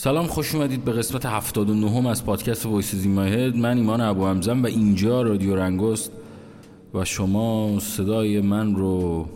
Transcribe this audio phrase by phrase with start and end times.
[0.00, 3.56] سلام خوش اومدید به قسمت 79 ام از پادکست وایس زیمایهد.
[3.56, 6.12] من ایمان ابوحمزه‌م و اینجا رادیو رنگ است
[6.94, 9.28] و شما صدای من رو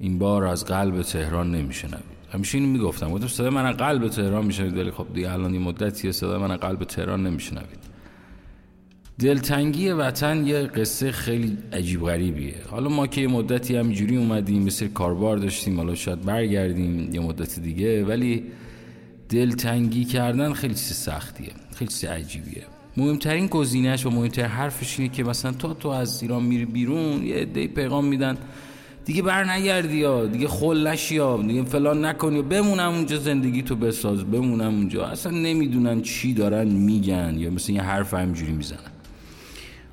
[0.00, 2.04] این بار از قلب تهران نمیشنوید.
[2.32, 3.10] همیشه اینو می‌گفتم.
[3.10, 6.50] گفتم صدای من از قلب تهران میشنوید ولی خب دیگه الان این مدتیه صدای من
[6.50, 7.78] از قلب تهران نمیشنوید.
[9.18, 12.54] دلتنگی وطن یه قصه خیلی عجیب غریبیه.
[12.70, 17.60] حالا ما که یه مدتی همینجوری اومدیم مثل کاربار داشتیم حالا شاید برگردیم یه مدت
[17.60, 18.44] دیگه ولی
[19.28, 22.62] دلتنگی کردن خیلی چیز سختیه خیلی چیز عجیبیه.
[22.96, 27.34] مهمترین گزینهش و مهمترین حرفش اینه که مثلا تو تو از ایران میری بیرون یه
[27.34, 28.36] عده پیغام میدن
[29.04, 34.24] دیگه بر نگردی یا دیگه خل یا دیگه فلان نکنی بمونم اونجا زندگی تو بساز
[34.24, 35.06] بمونم اونجا.
[35.06, 38.78] اصلا نمی‌دونن چی دارن میگن یا مثلا یه حرف همجوری می‌زنن.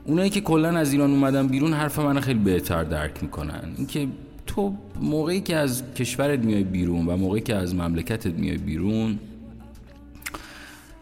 [0.06, 3.74] اونایی که کلا از ایران اومدن بیرون حرف من خیلی بهتر درک می‌کنن.
[3.78, 4.08] اینکه
[4.56, 9.20] تو موقعی که از کشورت میای بیرون و موقعی که از مملکتت میای بیرون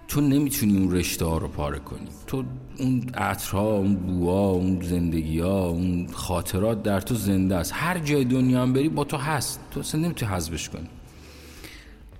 [0.07, 2.07] تو نمی‌تونی اون رشته ها رو پاره کنی.
[2.27, 2.43] تو
[2.79, 7.71] اون عطرها اون بوها اون زندگی ها اون خاطرات در تو زنده است.
[7.75, 9.59] هر جای دنیا هم بری با تو هست.
[9.71, 10.87] تو اصلا نمی‌تونی حذفش کنی.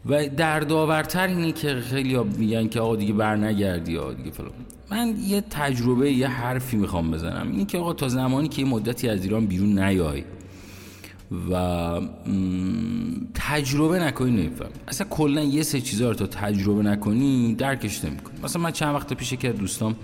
[0.05, 4.51] و دردآورتر اینه که خیلی میگن که آقا دیگه بر نگردی یا دیگه فلان.
[4.91, 7.51] من یه تجربه یه حرفی می‌خوام بزنم.
[7.51, 10.23] این که آقا تا زمانی که یه مدتی از ایران بیرون نیای
[11.51, 12.01] و
[13.33, 18.35] تجربه نکنی نمیفهم اصلا کلا یه سه چیزا رو تا تجربه نکنی درکش نمی‌کنی.
[18.43, 19.95] مثلا من چند وقت پیش که دوستام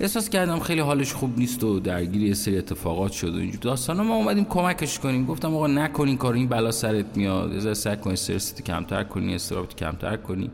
[0.00, 3.60] احساس کردم خیلی حالش خوب نیست و درگیر یه سری اتفاقات شد و اینجور.
[3.60, 5.26] داستان ما اومدیم کمکش کنیم.
[5.26, 7.66] گفتم آقا نکنین کار این بلا سرت میاد.
[7.66, 10.50] از سعی کنی استرست کمتر کنی استرابت کمتر کنی.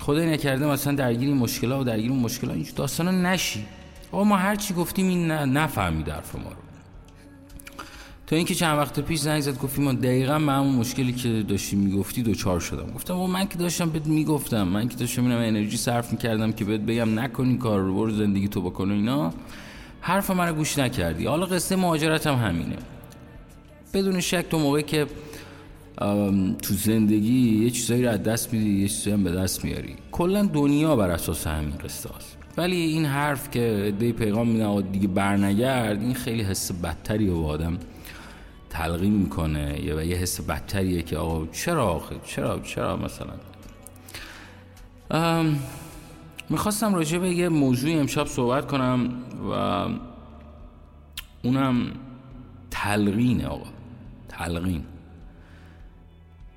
[0.00, 2.74] خدای نکرده مثلا درگیر این مشکلات و درگیر اون مشکلات اینجور.
[2.76, 3.64] داستانا نشی.
[4.12, 6.52] آقا ما هر چی گفتیم این نفهمید حرف ما
[8.26, 11.76] تا اینکه چند وقت پیش زنگ زد گفتیم ما دقیقا به همون مشکلی که داشتی
[11.76, 12.86] می‌گفتی دوچار شدم.
[12.94, 14.62] گفتم و من که داشتم بهت می‌گفتم.
[14.62, 18.48] من که داشتم اینم انرژی صرف می‌کردم که بهت بگم نکنی کار رو برو زندگی
[18.48, 19.32] تو بکن اینا.
[20.00, 21.26] حرف من گوش نکردی.
[21.26, 22.76] حالا قصه مهاجرت هم همینه.
[23.94, 25.06] بدون شک تو موقعی که
[26.62, 29.94] تو زندگی یه چیزایی رو از دست میدی یه چیزایی هم به دست میاری.
[30.12, 35.08] کلا دنیا بر اساس همین قصه هست ولی این حرف که دی پیغام میدن دیگه
[35.08, 37.78] برنگرد این خیلی حس بدتری و آدم
[38.78, 43.34] تلقین می‌کنه یا یه حس بدتریه که آقا چرا آخه؟ چرا؟ چرا مثلا؟
[46.50, 49.08] می‌خواستم راجع به یه موضوعی امشب صحبت کنم
[49.50, 49.86] و
[51.42, 51.90] اونم
[52.70, 53.66] تلقین آقا.
[54.28, 54.82] تلقین.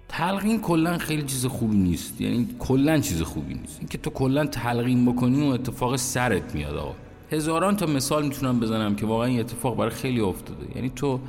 [0.09, 2.21] تلقین کلا خیلی چیز خوبی نیست.
[2.21, 3.77] یعنی کلا چیز خوبی نیست.
[3.79, 6.95] اینکه تو کلا تلقین بکنی و اتفاق سرت میاد آقا.
[7.31, 10.75] هزاران تا مثال می‌تونم بزنم که واقعا این اتفاق برای خیلی افتاده.
[10.75, 11.19] یعنی تو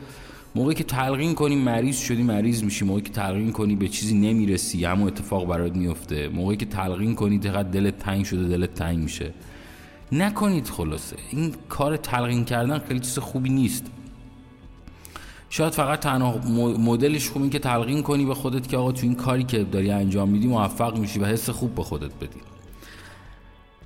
[0.55, 2.85] موقعی که تلقین کنی مریض شدی مریض میشی.
[2.85, 6.29] موقعی که تلقین کنی به چیزی نمی‌رسی همون اتفاق برات میفته.
[6.29, 9.33] موقعی که تلقین کنی دقیقا دلت تنگ شده دلت تنگ میشه.
[10.13, 11.17] نکنید خلاصه.
[11.31, 13.87] این کار تلقین کردن خیلی چیز خوبی نیست.
[15.51, 16.39] شاید فقط تنها
[16.79, 20.29] مدلش خوب که تلقین کنی به خودت که آقا تو این کاری که داری انجام
[20.29, 22.41] میدی موفق میشی و حس خوب به خودت بدی.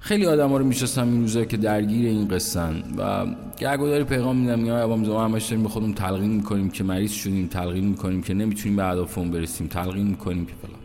[0.05, 3.27] خیلی آدم ها رو میشستم این روزا که درگیر این قصن و
[3.59, 7.47] گرگوداری پیغام میدم یا عوام زمان همش داریم به خودمون تلقین می‌کنیم که مریض شدیم
[7.47, 10.81] تلقین می‌کنیم که نمی‌تونیم به اهدافمون برسیم تلقین می‌کنیم که فلان.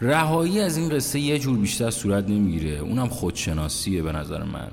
[0.00, 2.78] رهایی از این قصه یه جور بیشتر صورت نمی‌گیره.
[2.78, 4.68] اونم خودشناسیه به نظر من.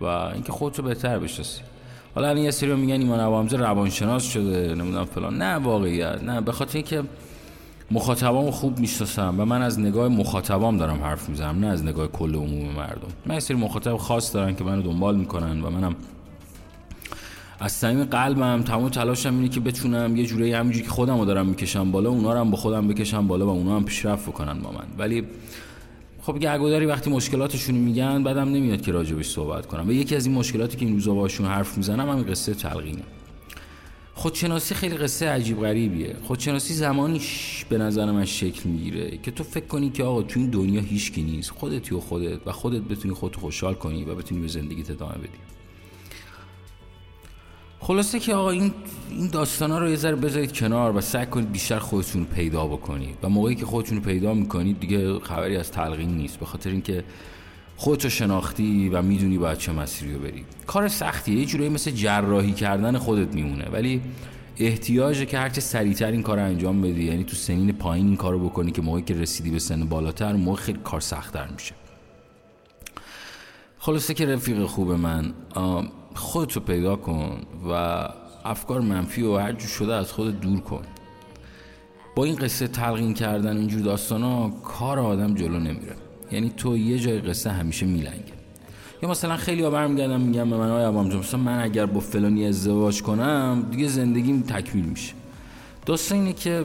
[0.00, 1.60] و اینکه خودتو بهتر بشناسی.
[2.14, 5.42] حالا الان یه سری میگن ایمان عوامزه روانشناس شده نمی‌دونم فلان.
[5.42, 6.40] نه واقعیت نه.
[6.40, 7.02] به خاطر اینکه
[7.90, 12.34] مخاطبام خوب می‌شناسم و من از نگاه مخاطبام دارم حرف می‌زنم نه از نگاه کل
[12.34, 13.08] عموم مردم.
[13.26, 15.96] من یه سری مخاطب خاص دارن که منو دنبال می‌کنن و منم
[17.60, 21.90] از صمیم قلبم تمام تلاشم اینه که بتونم یه جوری همینجوری که خودم دارم می‌کشم
[21.90, 24.84] بالا اونا رو هم با خودم بکشم بالا و اونا هم پیشرفت بکنن با من.
[24.98, 25.24] ولی
[26.22, 29.88] خب گرگوداری وقتی مشکلاتشون میگن بعدم نمیاد که راجبش صحبت کنم.
[29.88, 33.02] و یکی از این مشکلاتی که این روزا باشون حرف می‌زنم همین قصه تلقینه.
[34.18, 36.16] خودشناسی خیلی قصه عجیب غریبیه.
[36.22, 37.20] خودشناسی زمانی
[37.68, 41.22] به نظر من شکل می‌گیره که تو فکر کنی که آقا تو این دنیا هیچکی
[41.22, 41.50] نیست.
[41.50, 45.38] خودتی و خودت و خودت بتونی خودت خوشحال کنی و بتونی به زندگیت ادامه بدی.
[47.80, 48.72] خلاصه که آقا این
[49.10, 53.18] این داستانا رو یه ذره بذارید کنار و سعی کنید بیشتر خودتون پیدا بکنید.
[53.22, 56.38] و موقعی که خودتون پیدا می‌کنید دیگه خبری از تلقین نیست.
[56.38, 57.04] به خاطر اینکه
[57.80, 60.44] خودتو شناختی و می‌دونی باید چه مسیری رو بری.
[60.66, 63.68] کار سختیه یه جورایی مثل جراحی کردن خودت میمونه.
[63.72, 64.00] ولی
[64.56, 68.32] احتیاجه که هرچه سریعتر این کار رو انجام بدی یعنی تو سنین پایین این کار
[68.32, 71.74] رو بکنی که موقعی که رسیدی به سن بالاتر موقع خیلی کار سختتر میشه.
[73.78, 75.32] خلاصه که رفیق خوب من
[76.14, 77.40] خودتو پیدا کن
[77.70, 77.72] و
[78.44, 80.82] افکار منفی و هر شده از خودت دور کن.
[82.16, 86.07] با این قصه تلقین کردن اینجور داستان ها کار آدم جلو نمیره.
[86.32, 88.38] یعنی تو یه جای قصه همیشه میلنگه.
[89.02, 93.02] یا مثلا خیلی ها برمیگردم میگم به من آیا مثلا من اگر با فلانی ازدواج
[93.02, 95.12] کنم دیگه زندگیم تکمیل میشه.
[95.86, 96.64] داستان اینه که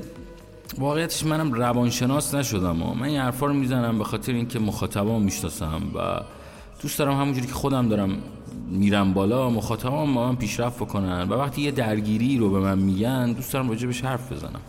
[0.77, 5.81] واقعیتش منم روانشناس نشدم و من این حرفا رو می‌زنم به خاطر اینکه مخاطبا می‌شناسم
[5.95, 6.21] و
[6.81, 8.18] دوست دارم همونجوری که خودم دارم
[8.69, 13.31] میرم بالا مخاطبام با من پیشرفت بکنن و وقتی یه درگیری رو به من میگن
[13.31, 14.62] دوست دارم راجبش حرف بزنم.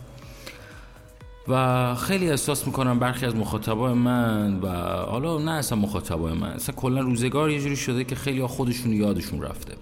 [1.48, 4.68] و خیلی احساس می‌کنم برخی از مخاطبای من و
[5.10, 9.42] حالا نه اصلا مخاطبای من اصلا کلا روزگار یه جوری شده که خیلی خودشون یادشون
[9.42, 9.74] رفته.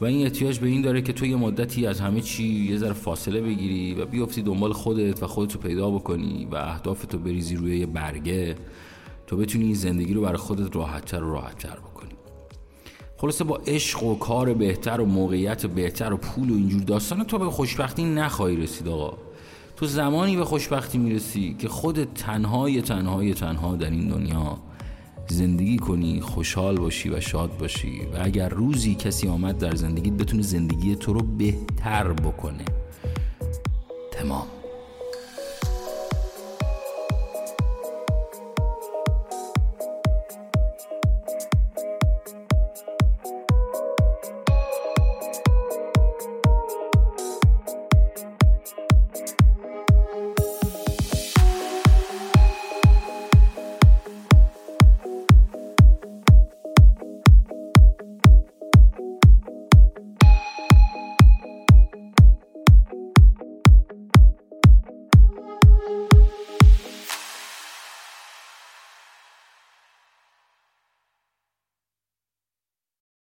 [0.00, 2.92] و این احتیاج به این داره که تو یه مدتی از همه چی یه ذره
[2.92, 7.86] فاصله بگیری و بیافتی دنبال خودت و خودتو پیدا بکنی و اهدافتو بریزی روی یه
[7.86, 8.56] برگه
[9.26, 12.10] تو بتونی این زندگی رو برای خودت راحتتر و راحتتر بکنی.
[13.16, 17.38] خلاصه با عشق و کار بهتر و موقعیت بهتر و پول و اینجور داستان تو
[17.38, 19.31] به خوشبختی نخواهی رسید آقا.
[19.82, 24.58] تو زمانی به خوشبختی می‌رسی که خودت تنهای تنهای تنها در این دنیا
[25.28, 30.42] زندگی کنی خوشحال باشی و شاد باشی و اگر روزی کسی آمد در زندگیت بتونه
[30.42, 32.64] زندگی تو رو بهتر بکنه.
[34.10, 34.46] تمام.